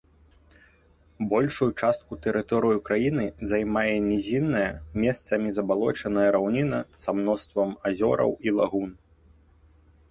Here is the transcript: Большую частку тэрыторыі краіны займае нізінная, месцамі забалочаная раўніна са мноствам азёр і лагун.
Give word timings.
Большую 1.33 1.67
частку 1.81 2.17
тэрыторыі 2.23 2.81
краіны 2.87 3.25
займае 3.51 3.93
нізінная, 4.09 4.65
месцамі 5.05 5.49
забалочаная 5.59 6.25
раўніна 6.39 6.79
са 7.03 7.11
мноствам 7.21 7.69
азёр 7.93 8.19
і 8.49 8.59
лагун. 8.59 8.91